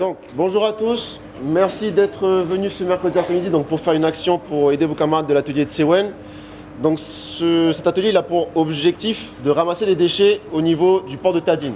[0.00, 1.20] Donc, bonjour à tous.
[1.42, 5.26] Merci d'être venus ce mercredi après-midi donc, pour faire une action pour aider vos camarades
[5.26, 6.10] de l'atelier de Sewen.
[6.82, 11.16] Donc, ce- cet atelier il a pour objectif de ramasser les déchets au niveau du
[11.16, 11.74] port de Tadine.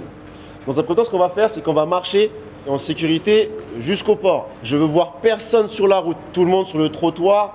[0.67, 2.29] Dans un premier temps, ce qu'on va faire, c'est qu'on va marcher
[2.67, 3.49] en sécurité
[3.79, 4.49] jusqu'au port.
[4.63, 7.53] Je veux voir personne sur la route, tout le monde sur le trottoir,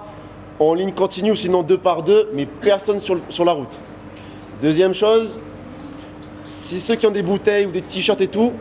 [0.59, 3.69] en ligne continue sinon deux par deux, mais personne sur, sur la route.
[4.62, 5.39] Deuxième chose,
[6.45, 8.53] si ceux qui ont des bouteilles ou des t-shirts et tout,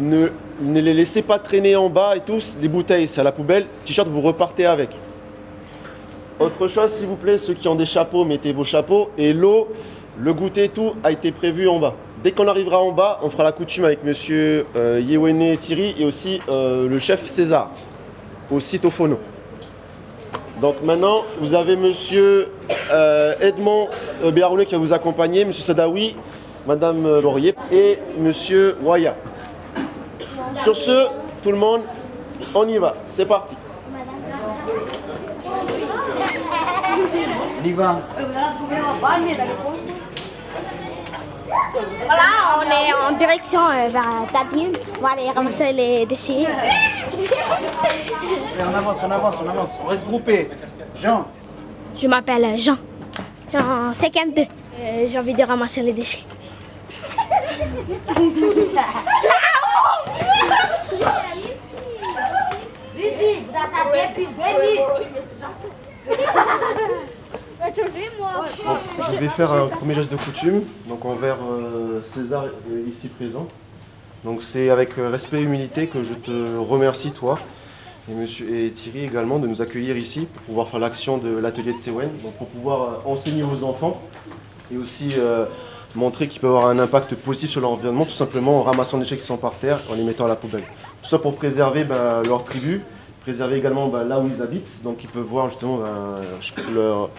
[0.00, 0.28] ne,
[0.60, 2.56] ne les laissez pas traîner en bas et tous.
[2.60, 3.66] Les bouteilles, c'est à la poubelle.
[3.84, 4.90] T-shirt, vous repartez avec.
[6.40, 9.10] Autre chose, s'il vous plaît, ceux qui ont des chapeaux, mettez vos chapeaux.
[9.16, 9.68] Et l'eau,
[10.18, 11.94] le goûter tout a été prévu en bas.
[12.22, 16.04] Dès qu'on arrivera en bas, on fera la coutume avec monsieur euh, Yewene Thierry et
[16.04, 17.70] aussi euh, le chef César
[18.50, 19.18] au site Ophono.
[20.60, 22.48] Donc maintenant, vous avez monsieur
[22.92, 23.88] euh, Edmond
[24.22, 26.14] euh, Béaroulé qui va vous accompagner, monsieur Sadawi,
[26.66, 29.16] madame Laurier et monsieur Waya.
[30.64, 31.08] Sur ce,
[31.42, 31.82] tout le monde,
[32.54, 32.94] on y va.
[33.04, 33.56] C'est parti.
[37.64, 38.00] Liva.
[42.06, 44.72] Voilà, on est en direction euh, vers Tadine.
[44.98, 46.46] On va aller ramasser les déchets.
[48.60, 49.70] On avance, on avance, on avance.
[49.84, 50.50] On reste groupé.
[50.94, 51.26] Jean.
[51.96, 52.76] Je m'appelle Jean.
[53.50, 54.42] J'ai en 5e 2.
[55.08, 56.24] J'ai envie de ramasser les déchets.
[69.10, 73.46] Je vais faire un premier geste de coutume, donc envers euh, César euh, ici présent.
[74.24, 77.38] Donc c'est avec euh, respect et humilité que je te remercie toi
[78.08, 81.72] et, monsieur, et Thierry également de nous accueillir ici pour pouvoir faire l'action de l'atelier
[81.72, 84.00] de Sewen, donc pour pouvoir euh, enseigner aux enfants
[84.72, 85.46] et aussi euh,
[85.96, 89.16] montrer qu'ils peuvent avoir un impact positif sur l'environnement tout simplement en ramassant les déchets
[89.16, 90.64] qui sont par terre et en les mettant à la poubelle.
[91.02, 92.82] Tout ça pour préserver ben, leur tribu,
[93.22, 95.80] préserver également ben, là où ils habitent, donc ils peuvent voir justement
[96.74, 97.10] leur,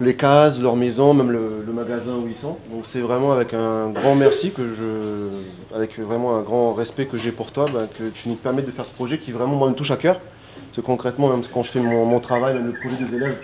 [0.00, 2.58] les cases, leur maison, même le, le magasin où ils sont.
[2.70, 7.16] Donc c'est vraiment avec un grand merci que je, avec vraiment un grand respect que
[7.16, 9.68] j'ai pour toi, bah, que tu nous permets de faire ce projet qui vraiment moi
[9.68, 10.16] me touche à cœur.
[10.18, 13.38] Parce que concrètement, même quand je fais mon, mon travail, même le projet des élèves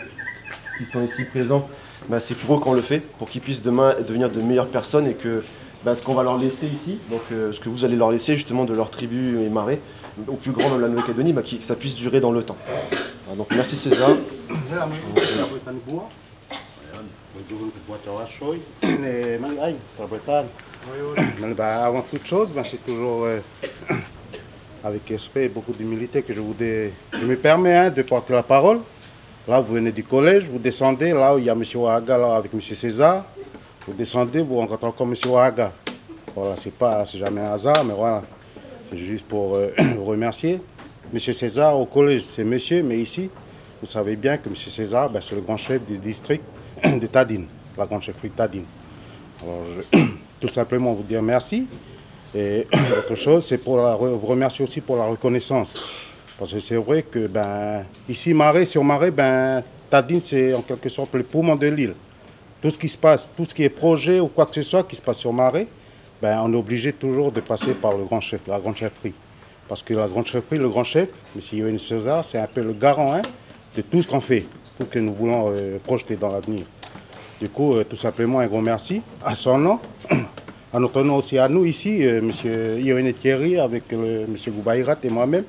[0.78, 1.66] qui sont ici présents,
[2.08, 5.06] bah, c'est pour eux qu'on le fait, pour qu'ils puissent demain devenir de meilleures personnes
[5.06, 5.42] et que
[5.84, 8.36] bah, ce qu'on va leur laisser ici, donc euh, ce que vous allez leur laisser
[8.36, 9.80] justement de leur tribu et marais,
[10.28, 12.56] au plus grand de la Nouvelle-Calédonie, bah, que ça puisse durer dans le temps.
[13.36, 14.10] Donc merci César.
[21.58, 23.26] Avant toute chose, c'est toujours
[24.84, 28.42] avec respect et beaucoup d'humilité que je vous je me permets hein, de porter la
[28.42, 28.80] parole.
[29.48, 31.64] Là, vous venez du collège, vous descendez, là où il y a M.
[31.74, 32.60] Ouaga avec M.
[32.60, 33.24] César.
[33.86, 35.14] Vous descendez, vous rencontrez encore M.
[35.30, 35.72] Ouaga.
[36.34, 38.22] Voilà, c'est pas, c'est jamais un hasard, mais voilà.
[38.90, 40.60] C'est juste pour euh, vous remercier.
[41.12, 41.18] M.
[41.18, 43.28] César au collège, c'est monsieur, mais ici,
[43.80, 44.54] vous savez bien que M.
[44.56, 46.44] César, bah, c'est le grand chef du district
[46.84, 48.64] de Tadine, la grande chefferie de Tadine.
[49.42, 49.98] Alors, je-
[50.40, 51.66] tout simplement vous dire merci.
[52.34, 52.66] Et
[52.98, 55.78] autre chose, c'est pour vous remercier aussi pour la reconnaissance.
[56.38, 60.88] Parce que c'est vrai que ben, ici, Marais sur Marais, ben, Tadine, c'est en quelque
[60.88, 61.94] sorte le poumon de l'île.
[62.62, 64.84] Tout ce qui se passe, tout ce qui est projet ou quoi que ce soit
[64.84, 65.66] qui se passe sur Marais,
[66.22, 69.14] ben, on est obligé toujours de passer par le grand chef, la grande chefferie.
[69.68, 71.42] Parce que la grande chefferie, le grand chef, M.
[71.58, 73.22] Yoann César, c'est un peu le garant hein,
[73.74, 74.42] de tout ce qu'on fait,
[74.78, 76.62] tout ce que nous voulons euh, projeter dans l'avenir.
[77.40, 79.80] Du coup, euh, tout simplement, un grand merci à son nom,
[80.72, 82.78] à notre nom aussi à nous ici, euh, M.
[82.78, 84.36] Yoann Thierry, avec M.
[84.46, 85.44] Goubaïrat et moi-même.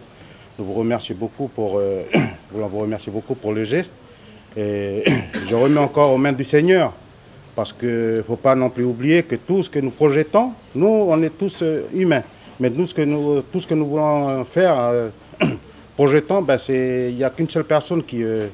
[0.58, 1.80] Nous vous remercions beaucoup pour,
[2.52, 3.94] vous remercier beaucoup pour le geste.
[4.58, 5.04] Et
[5.48, 6.94] je remets encore aux mains du Seigneur.
[7.56, 10.88] Parce qu'il ne faut pas non plus oublier que tout ce que nous projetons, nous,
[10.88, 12.24] on est tous euh, humains.
[12.60, 15.10] Mais nous, ce que nous, tout ce que nous voulons faire, euh,
[15.96, 18.48] projetons, ben, il n'y a qu'une seule personne qui, euh,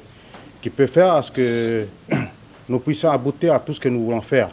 [0.60, 1.86] qui peut faire à ce que
[2.68, 4.50] nous puissions aboutir à tout ce que nous voulons faire.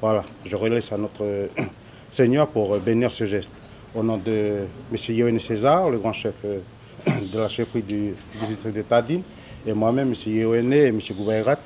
[0.00, 1.46] Voilà, je relaisse à notre euh,
[2.10, 3.50] Seigneur pour euh, bénir ce geste.
[3.94, 5.16] Au nom de M.
[5.16, 6.58] Yoann César, le grand chef euh,
[7.06, 8.14] de la chefferie du,
[8.46, 9.22] district de Tadine,
[9.66, 10.32] et moi-même, M.
[10.32, 11.00] Yoann et M.
[11.10, 11.58] Goubaïrat,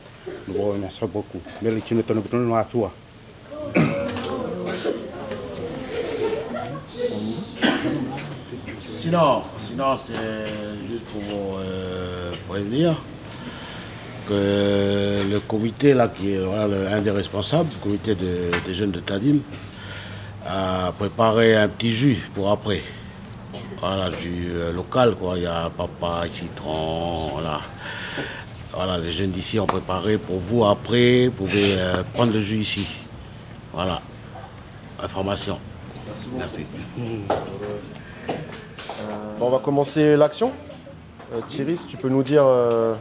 [0.48, 1.40] nous vous remercions beaucoup.
[1.60, 2.16] Merci de ton
[2.54, 2.92] à toi.
[8.78, 10.12] Sinon, sinon c'est
[10.90, 12.94] juste pour vous euh, prévenir
[14.28, 19.00] que le comité, là, qui est un des responsables, le comité de- des jeunes de
[19.00, 19.38] Tadim,
[20.46, 22.82] a préparé un petit jus pour après.
[23.80, 25.36] Voilà, jus euh, local, quoi.
[25.36, 27.60] Il y a papaye, citron, voilà.
[28.74, 31.26] Voilà, les jeunes d'ici ont préparé pour vous après.
[31.26, 32.86] Vous pouvez euh, prendre le jus ici.
[33.72, 34.00] Voilà.
[35.02, 35.58] Information.
[36.36, 36.64] Merci.
[39.38, 40.52] Bon, on va commencer l'action.
[41.34, 42.44] Euh, Thierry, si tu peux nous dire.
[42.46, 42.94] euh,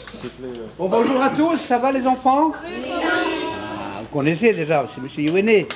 [0.00, 2.52] s'il te plaît, euh, Bon, bonjour à tous, ça va les enfants?
[2.54, 5.08] Ah, Vous connaissez déjà, c'est M.
[5.28, 5.66] Iwene.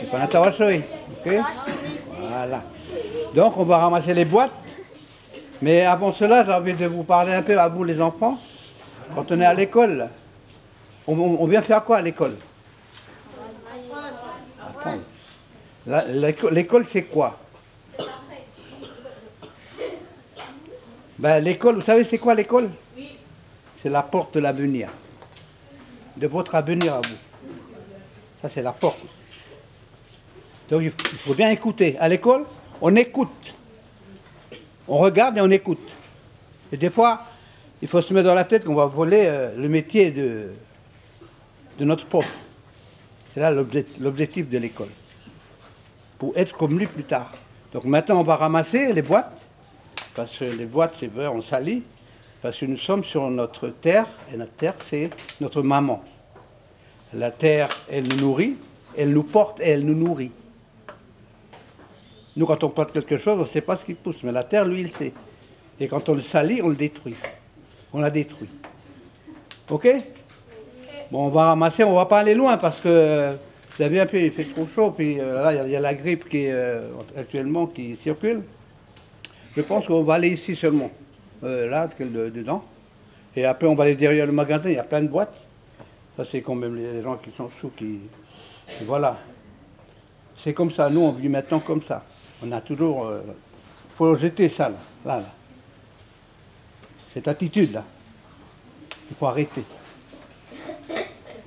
[0.00, 0.82] C'est pas Natawashoy.
[1.24, 1.32] Ok
[2.20, 2.62] Voilà.
[3.34, 4.52] Donc, on va ramasser les boîtes.
[5.60, 8.38] Mais avant cela, j'ai envie de vous parler un peu à vous, les enfants.
[9.14, 10.08] Quand on est à l'école,
[11.06, 12.36] on, vient faire quoi à l'école?
[16.50, 17.38] L'école, c'est quoi?
[21.18, 22.70] Ben, L'école, vous savez, c'est quoi l'école?
[23.82, 24.88] C'est la porte de l'avenir.
[26.16, 27.16] De votre avenir à vous.
[28.42, 28.98] Ça, c'est la porte.
[30.68, 31.96] Donc, il faut bien écouter.
[31.98, 32.44] À l'école,
[32.80, 33.54] on écoute.
[34.88, 35.94] On regarde et on écoute.
[36.72, 37.24] Et des fois,
[37.82, 40.48] il faut se mettre dans la tête qu'on va voler euh, le métier de,
[41.80, 42.26] notre prof.
[43.32, 44.88] C'est là l'obje- l'objectif de l'école.
[46.18, 47.30] Pour être comme lui plus tard.
[47.72, 49.46] Donc maintenant, on va ramasser les boîtes.
[50.14, 51.82] Parce que les boîtes, c'est vrai, on salit.
[52.40, 56.02] Parce que nous sommes sur notre terre, et notre terre, c'est notre maman.
[57.12, 58.56] La terre, elle nous nourrit,
[58.96, 60.30] elle nous porte et elle nous nourrit.
[62.38, 64.44] Nous, quand on porte quelque chose, on ne sait pas ce qui pousse, mais la
[64.44, 65.12] terre, lui, il sait.
[65.80, 67.16] Et quand on le salit, on le détruit.
[67.92, 68.48] On la détruit.
[69.68, 69.88] Ok?
[71.10, 73.32] Bon, on va ramasser, on va pas aller loin parce que
[73.76, 75.94] vous avez un peu, il fait trop chaud, puis euh, là, il y a- la
[75.94, 78.42] grippe qui est euh, actuellement qui circule.
[79.56, 80.92] Je pense qu'on va aller ici seulement,
[81.42, 82.62] euh, là, dedans.
[83.34, 85.34] Et après, on va aller derrière le magasin, il y a plein de boîtes.
[86.16, 87.98] Ça, c'est quand même les gens qui sont sous qui.
[88.86, 89.18] voilà.
[90.36, 92.04] C'est comme ça, nous, on vit maintenant comme ça.
[92.42, 93.10] On a toujours.
[93.96, 95.26] Faut jeter ça, là, là, là.
[97.14, 97.84] Cette attitude-là.
[99.10, 99.64] Il faut arrêter.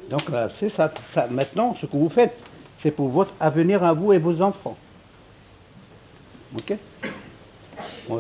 [0.09, 0.91] Donc là, c'est ça.
[1.29, 2.37] Maintenant, ce que vous faites,
[2.79, 4.75] c'est pour votre avenir à vous et vos enfants.
[6.57, 6.73] Ok?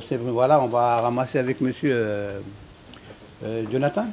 [0.07, 2.39] C'est- voilà, on va ramasser avec monsieur euh,
[3.43, 4.05] euh, Jonathan.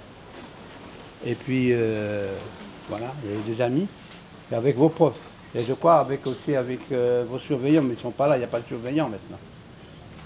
[1.25, 2.33] Et puis, euh,
[2.89, 3.87] voilà, a des amis.
[4.51, 5.15] Et avec vos profs.
[5.55, 8.37] Et je crois avec aussi avec euh, vos surveillants, mais ils ne sont pas là,
[8.37, 9.39] il n'y a pas de surveillants maintenant.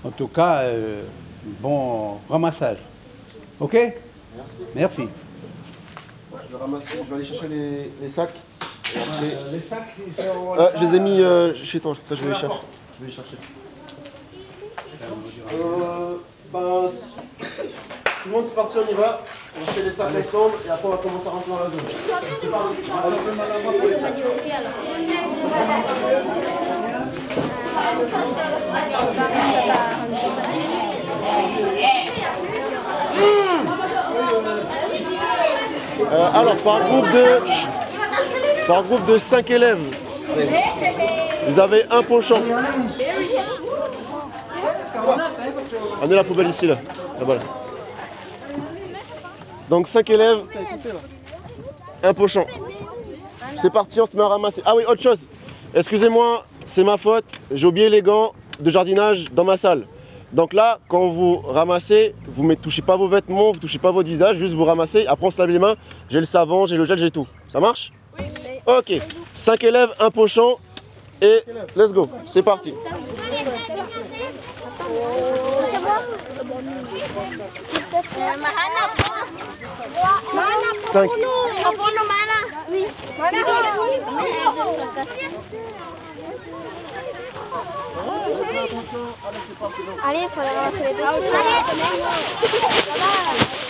[0.05, 1.05] En tout cas, euh,
[1.61, 2.79] bon ramassage.
[3.61, 3.73] Ok?
[3.75, 4.63] Merci.
[4.75, 5.03] Merci.
[6.33, 8.35] Je vais ramasser, je vais aller chercher les, les sacs.
[8.95, 12.15] Et après- Les sacs, ils sont Euh, je les ai mis euh, chez toi, je
[12.17, 12.57] vais les chercher.
[12.99, 13.37] Je vais les chercher.
[15.55, 16.17] Euh,
[16.53, 16.87] ben,
[17.39, 19.23] tout le monde c'est parti, on y va.
[19.55, 21.65] On va chercher les sacs ensemble et après on va commencer à rentrer dans la
[21.65, 21.81] zone.
[36.13, 37.71] Euh, alors, par groupe de, Chut.
[38.67, 39.79] par groupe de 5 élèves,
[41.49, 42.43] vous avez un pochon.
[46.03, 46.75] On est la poubelle ici, là.
[47.19, 47.62] Là-bas, là.
[49.73, 50.41] Donc 5 élèves,
[52.03, 52.45] un pochon.
[53.57, 54.61] C'est parti, on se met à ramasser.
[54.67, 55.27] Ah oui, autre chose.
[55.75, 57.25] Excusez-moi, c'est ma faute.
[57.51, 59.87] J'ai oublié les gants de jardinage dans ma salle.
[60.31, 63.93] Donc là, quand vous ramassez, vous ne touchez pas vos vêtements, vous ne touchez pas
[63.93, 65.07] votre visage, juste vous ramassez.
[65.07, 65.77] Après, on se lave les mains.
[66.11, 67.27] J'ai le savon, j'ai le gel, j'ai tout.
[67.49, 67.95] Ça marche?
[68.19, 68.27] Oui.
[68.67, 68.93] Ok.
[69.33, 70.59] 5 élèves, un pochon.
[71.23, 71.41] Et
[71.75, 72.11] let's go.
[72.27, 72.75] C'est parti.
[78.43, 79.11] Mahana po.
[80.93, 81.11] 5.
[81.65, 82.39] Mapuno mana.
[83.19, 83.41] Mana.
[90.05, 90.93] Allez, il faut ramasser les.
[90.93, 91.13] Allez,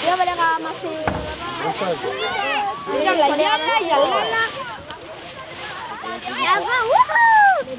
[0.08, 0.96] on va les ramasser.
[2.88, 3.92] Allez, il faut les ramasser.
[7.64, 7.70] Il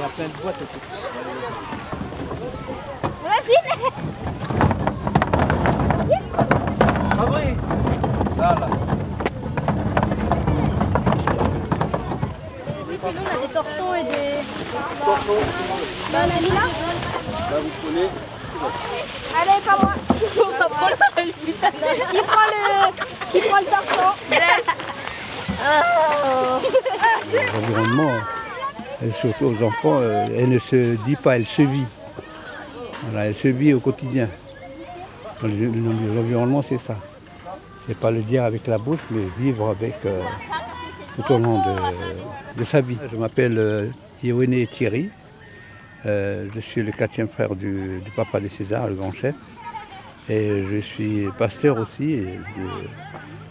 [0.00, 0.80] y a plein de boîtes aussi.
[3.24, 3.54] Vas-y.
[8.38, 8.66] Là, là.
[13.02, 14.30] On a des torchons et des...
[15.06, 15.18] Bah,
[16.12, 16.66] on a mis là
[17.50, 18.08] Là, vous prenez.
[19.36, 19.92] Allez, pas moi.
[22.10, 22.58] Qui prend le,
[23.30, 24.10] qui prend le torchon
[27.54, 28.12] L'environnement,
[29.20, 31.84] surtout aux enfants, euh, elle ne se dit pas, elle se vit.
[33.16, 34.28] Elle se vit au quotidien.
[35.42, 36.96] Le- le- L'environnement, c'est ça.
[37.86, 40.22] C'est pas le dire avec la bouche, mais vivre avec euh,
[41.16, 41.60] tout au long
[42.56, 42.98] de, sa vie.
[43.10, 43.86] Je m'appelle euh,
[44.20, 45.10] Thierry Thierry.
[46.04, 49.34] Je suis le quatrième frère du, papa de César, le grand chef.
[50.28, 52.24] Et je suis pasteur aussi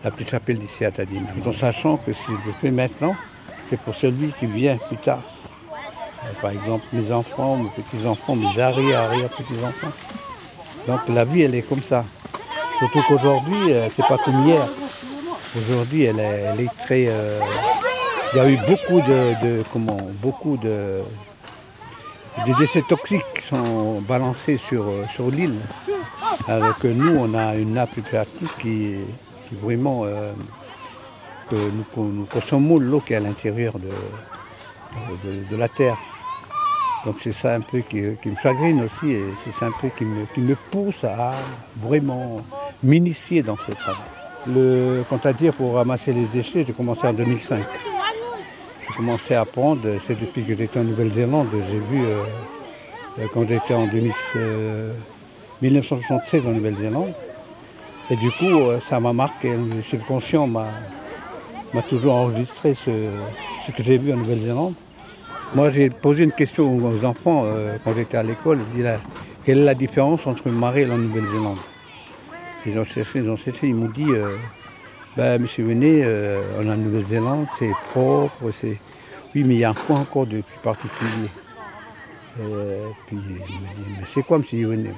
[0.03, 1.25] la petite chapelle d'ici à Tadine.
[1.45, 3.15] En sachant que si je fais maintenant,
[3.69, 5.21] c'est pour celui qui vient plus tard.
[6.41, 9.91] par exemple, mes enfants, mes petits-enfants, mes arrière-arrière-petits-enfants.
[10.87, 12.05] Donc la vie, elle est comme ça.
[12.79, 14.61] Surtout qu'aujourd'hui, euh, c'est pas comme hier.
[15.57, 17.05] Aujourd'hui, elle est, très.
[17.07, 17.39] euh,
[18.33, 21.01] il y a eu beaucoup de, de- comment, beaucoup de,
[22.45, 25.55] des déchets toxiques qui sont balancés sur, euh, sur l'île.
[26.47, 28.95] Alors que nous, on a une nappe phréatique qui,
[29.49, 30.31] qui vraiment euh,
[31.49, 35.97] que nous, nous consommons l'eau qui est à l'intérieur de, la terre.
[37.05, 40.05] Donc c'est ça un peu qui, me chagrine aussi et c'est ça un peu qui
[40.05, 41.33] me, pousse à
[41.81, 42.41] vraiment
[42.83, 45.05] m'initier dans ce travail.
[45.09, 47.63] Quant à dire pour ramasser les déchets, j'ai commencé en 2005.
[48.87, 52.23] J'ai commencé à apprendre, c'est depuis que j'étais en Nouvelle-Zélande, j'ai vu euh,
[53.19, 54.93] euh, quand j'étais en 2000, euh,
[55.61, 57.13] 1976 en Nouvelle-Zélande.
[58.11, 60.65] Et du coup, euh, ça m'a marqué, le subconscient m'a
[61.87, 62.91] toujours enregistré ce,
[63.71, 64.73] que j'ai vu en Nouvelle-Zélande.
[65.55, 68.59] Moi, j'ai posé une question aux enfants euh, quand j'étais à l'école.
[68.75, 68.97] Dit là,
[69.45, 71.57] quelle est la différence entre une marée et la Nouvelle-Zélande?
[72.65, 74.35] Ils ont cherché, ils ont cherché, ils m'ont dit, euh,
[75.15, 78.77] ben, monsieur Venet, euh, en Nouvelle-Zélande, c'est propre, c'est...
[79.33, 81.29] Oui, mais il y a un point encore de plus particulier.
[82.41, 84.93] Euh, puis il m'a dit, mais c'est quoi, monsieur Venet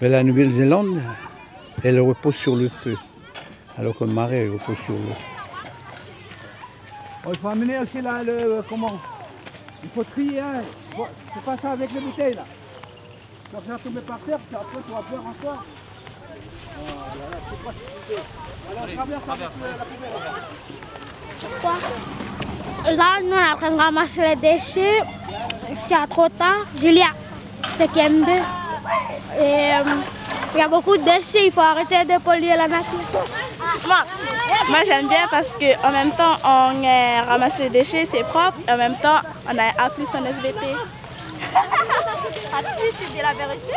[0.00, 1.02] Mais la Nouvelle-Zélande,
[1.84, 2.96] elle repose sur le feu,
[3.78, 5.14] alors que le marais elle repose sur l'eau.
[7.28, 8.98] il faut amener aussi là, le, comment
[9.82, 10.62] Il faut trier, hein.
[10.96, 12.44] Bon, c'est pas ça avec les bouteilles là.
[13.50, 15.64] Tu vas faire tomber par terre, puis après tu vas boire encore.
[16.76, 18.22] Voilà, c'est pas ce que tu fais.
[18.70, 20.14] Alors traverse avec la poubelle.
[22.96, 25.02] Là, nous, on est en train de ramasser les déchets.
[25.76, 26.64] C'est trop tard.
[26.78, 27.08] Julia,
[27.76, 28.28] c'est M2.
[29.38, 29.84] Et euh,
[30.54, 31.46] il y a beaucoup de déchets.
[31.46, 32.98] Il faut arrêter de polluer la nature.
[33.86, 33.98] Moi,
[34.68, 38.72] moi j'aime bien parce qu'en même temps, on euh, ramasse les déchets, c'est propre, et
[38.72, 40.66] en même temps, on a A plus en SVT.
[41.54, 42.60] Ah,
[42.98, 43.74] tu dis la vérité?